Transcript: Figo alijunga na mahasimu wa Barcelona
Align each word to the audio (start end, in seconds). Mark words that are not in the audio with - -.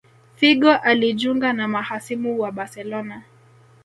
Figo 0.35 0.69
alijunga 0.73 1.53
na 1.53 1.67
mahasimu 1.67 2.39
wa 2.39 2.51
Barcelona 2.51 3.23